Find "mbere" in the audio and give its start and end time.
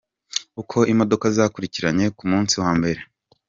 2.77-2.99